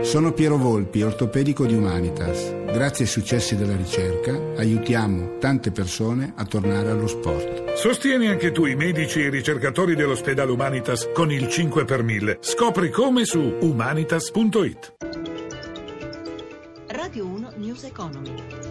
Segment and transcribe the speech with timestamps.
[0.00, 2.54] Sono Piero Volpi, ortopedico di Humanitas.
[2.66, 7.74] Grazie ai successi della ricerca aiutiamo tante persone a tornare allo sport.
[7.74, 12.38] Sostieni anche tu i medici e i ricercatori dell'ospedale Humanitas con il 5 per 1000.
[12.40, 14.96] Scopri come su humanitas.it.
[16.86, 18.67] Radio 1 News Economy.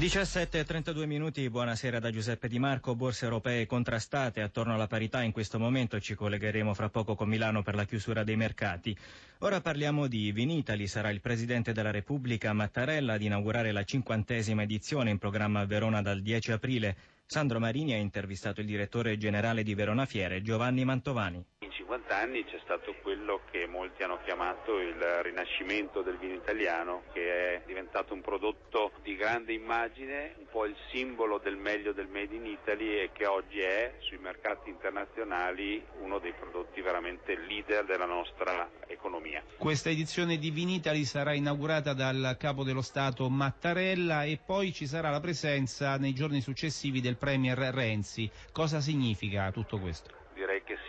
[0.00, 5.20] 17 e 32 minuti, buonasera da Giuseppe Di Marco, borse europee contrastate attorno alla parità
[5.20, 8.96] in questo momento, ci collegheremo fra poco con Milano per la chiusura dei mercati.
[9.40, 15.10] Ora parliamo di Vinitali, sarà il Presidente della Repubblica Mattarella ad inaugurare la cinquantesima edizione
[15.10, 16.96] in programma a Verona dal 10 aprile.
[17.26, 21.44] Sandro Marini ha intervistato il direttore generale di Verona Fiere, Giovanni Mantovani.
[21.70, 27.04] In 50 anni c'è stato quello che molti hanno chiamato il rinascimento del vino italiano,
[27.12, 32.08] che è diventato un prodotto di grande immagine, un po' il simbolo del meglio del
[32.08, 37.84] Made in Italy e che oggi è sui mercati internazionali uno dei prodotti veramente leader
[37.84, 39.40] della nostra economia.
[39.56, 45.10] Questa edizione di Vinitali sarà inaugurata dal capo dello Stato Mattarella e poi ci sarà
[45.10, 48.28] la presenza nei giorni successivi del Premier Renzi.
[48.50, 50.18] Cosa significa tutto questo?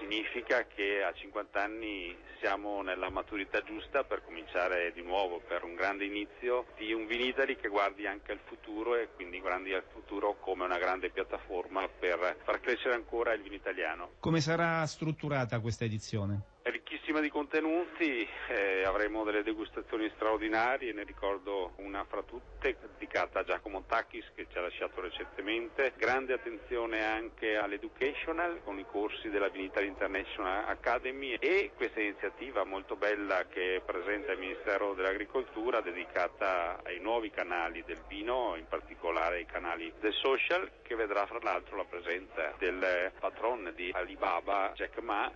[0.02, 5.76] Significa che a 50 anni siamo nella maturità giusta per cominciare di nuovo, per un
[5.76, 10.38] grande inizio di un Vinitali che guardi anche al futuro e quindi guardi al futuro
[10.40, 14.14] come una grande piattaforma per far crescere ancora il vino italiano.
[14.20, 16.51] Come sarà strutturata questa edizione?
[16.92, 23.40] È ricchissima di contenuti, eh, avremo delle degustazioni straordinarie, ne ricordo una fra tutte dedicata
[23.40, 29.30] a Giacomo Takis che ci ha lasciato recentemente, grande attenzione anche all'educational con i corsi
[29.30, 36.82] della Vinitali International Academy e questa iniziativa molto bella che presenta il Ministero dell'Agricoltura dedicata
[36.84, 41.78] ai nuovi canali del vino, in particolare ai canali del social, che vedrà fra l'altro
[41.78, 45.32] la presenza del patron di Alibaba, Jack Ma,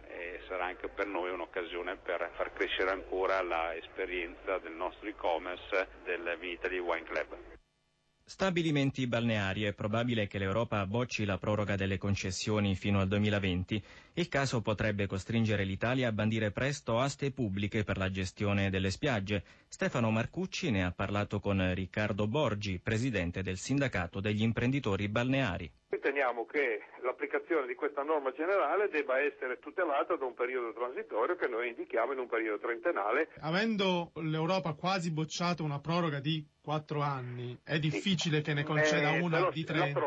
[0.48, 6.80] sarà anche per noi un'occasione per far crescere ancora l'esperienza del nostro e-commerce del Vinitali
[6.80, 7.38] Wine Club.
[8.28, 9.66] Stabilimenti balneari.
[9.66, 13.84] È probabile che l'Europa bocci la proroga delle concessioni fino al 2020.
[14.14, 19.44] Il caso potrebbe costringere l'Italia a bandire presto aste pubbliche per la gestione delle spiagge.
[19.68, 25.72] Stefano Marcucci ne ha parlato con Riccardo Borgi, presidente del sindacato degli imprenditori balneari.
[26.06, 31.48] Riteniamo che l'applicazione di questa norma generale debba essere tutelata da un periodo transitorio che
[31.48, 33.30] noi indichiamo in un periodo trentennale.
[33.40, 38.44] Avendo l'Europa quasi bocciato una proroga di quattro anni, è difficile sì.
[38.44, 40.00] che ne conceda eh, una di 30.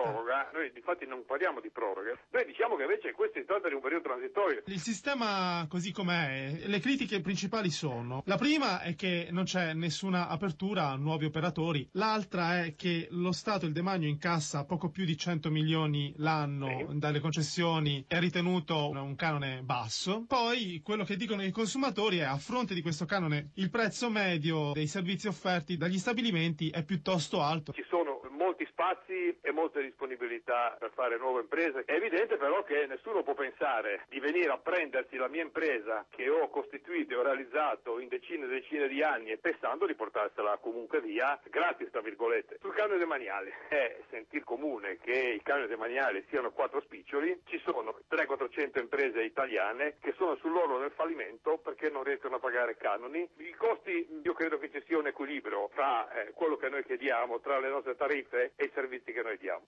[0.48, 3.74] Proroga, noi infatti non parliamo di proroghe, noi diciamo che invece questo si tratta di
[3.74, 4.62] un periodo transitorio.
[4.66, 10.28] Il sistema così com'è, le critiche principali sono, la prima è che non c'è nessuna
[10.28, 15.16] apertura a nuovi operatori, l'altra è che lo Stato, il demanio incassa poco più di
[15.16, 16.98] 100 milioni l'anno sì.
[16.98, 22.36] dalle concessioni, è ritenuto un canone basso, poi quello che dicono i consumatori è a
[22.38, 27.72] fronte di questo canone il prezzo medio dei servizi offerti dagli stabilimenti è piuttosto alto.
[27.72, 28.07] Ci sono
[28.48, 31.84] molti spazi e molte disponibilità per fare nuove imprese.
[31.84, 36.30] È evidente però che nessuno può pensare di venire a prendersi la mia impresa che
[36.30, 40.56] ho costituito e ho realizzato in decine e decine di anni e pensando di portarsela
[40.62, 42.56] comunque via gratis, tra virgolette.
[42.62, 47.98] Sul canone demaniale è sentir comune che i canoni demaniali siano quattro spiccioli, ci sono
[48.10, 53.28] 300-400 imprese italiane che sono sull'orlo del fallimento perché non riescono a pagare canoni.
[53.36, 57.40] I costi, io credo che ci sia un equilibrio tra eh, quello che noi chiediamo,
[57.40, 59.66] tra le nostre tariffe e i servizi che noi diamo.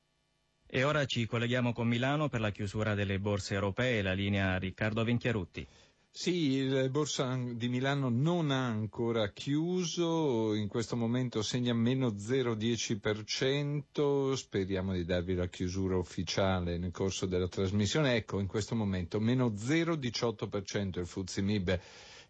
[0.67, 5.03] E ora ci colleghiamo con Milano per la chiusura delle borse europee, la linea Riccardo
[5.03, 5.67] Venchiarutti.
[6.13, 14.33] Sì, il Borsa di Milano non ha ancora chiuso, in questo momento segna meno 0,10%,
[14.33, 18.17] speriamo di darvi la chiusura ufficiale nel corso della trasmissione.
[18.17, 21.79] Ecco, in questo momento meno 0,18% il Fuzzi Mib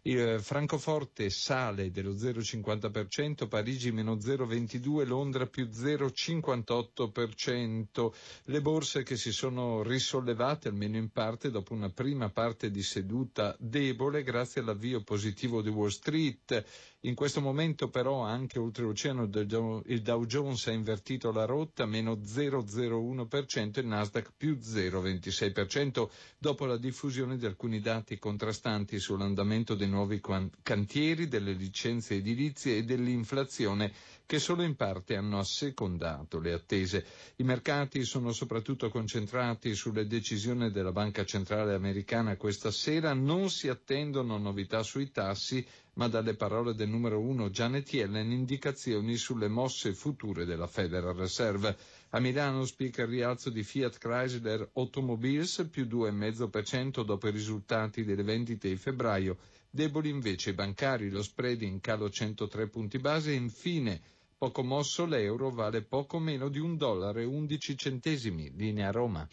[0.03, 8.11] il Francoforte sale dello 0,50%, Parigi meno 0,22%, Londra più 0,58%.
[8.45, 13.55] Le borse che si sono risollevate almeno in parte dopo una prima parte di seduta
[13.71, 16.63] debole grazie all'avvio positivo di Wall Street.
[17.05, 23.77] In questo momento però anche oltreoceano il Dow Jones ha invertito la rotta, meno 0,01%
[23.77, 30.21] e il Nasdaq più 0,26% dopo la diffusione di alcuni dati contrastanti sull'andamento dei nuovi
[30.61, 33.91] cantieri, delle licenze edilizie e dell'inflazione
[34.31, 37.05] che solo in parte hanno assecondato le attese.
[37.35, 43.67] I mercati sono soprattutto concentrati sulle decisioni della Banca Centrale Americana questa sera, non si
[43.67, 49.93] attendono novità sui tassi, ma dalle parole del numero uno Janet Yellen indicazioni sulle mosse
[49.93, 51.75] future della Federal Reserve.
[52.11, 58.23] A Milano spiega il rialzo di Fiat Chrysler Automobiles più 2,5% dopo i risultati delle
[58.23, 59.35] vendite di febbraio
[59.73, 64.01] Deboli invece i bancari, lo spread in calo 103 punti base e infine
[64.41, 68.51] poco mosso l'euro vale poco meno di un dollaro e 11 centesimi.
[68.55, 69.27] Linea Roma.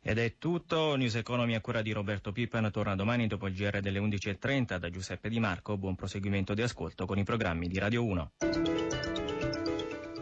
[0.00, 3.80] Ed è tutto, News Economy a cura di Roberto Pippan torna domani dopo il GR
[3.80, 8.06] delle 11.30 da Giuseppe Di Marco, buon proseguimento di ascolto con i programmi di Radio
[8.06, 8.32] 1.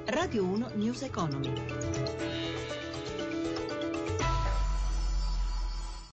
[0.06, 2.51] Radio 1 News Economy.